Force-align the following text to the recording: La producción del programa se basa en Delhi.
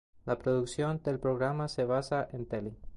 La 0.25 0.35
producción 0.39 0.99
del 1.03 1.19
programa 1.19 1.67
se 1.67 1.83
basa 1.85 2.27
en 2.33 2.49
Delhi. 2.49 2.75